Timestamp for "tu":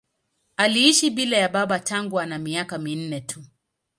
3.21-3.43